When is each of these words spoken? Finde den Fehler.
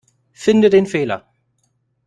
Finde 0.33 0.69
den 0.71 0.87
Fehler. 0.87 1.27